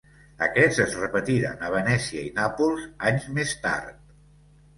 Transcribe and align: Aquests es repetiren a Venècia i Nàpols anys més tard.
Aquests 0.43 0.79
es 0.85 0.95
repetiren 1.01 1.61
a 1.67 1.69
Venècia 1.75 2.23
i 2.31 2.33
Nàpols 2.39 2.89
anys 3.11 3.29
més 3.37 3.55
tard. 3.69 4.19